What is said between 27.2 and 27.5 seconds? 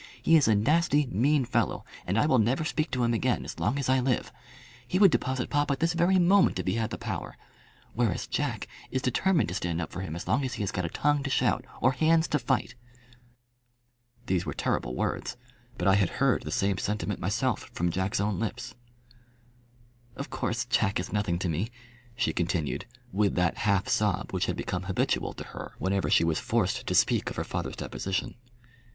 of her